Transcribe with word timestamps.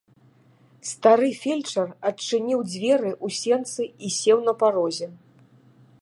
Стары 0.91 1.27
фельчар 1.41 1.87
адчыніў 2.11 2.59
дзверы 2.71 3.11
ў 3.25 3.27
сенцы 3.43 3.83
і 4.09 4.13
сеў 4.17 4.37
на 4.51 4.59
парозе. 4.65 5.07